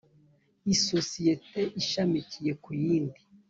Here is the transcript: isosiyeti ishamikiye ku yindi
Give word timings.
isosiyeti 0.73 1.61
ishamikiye 1.81 2.51
ku 2.63 2.69
yindi 2.81 3.19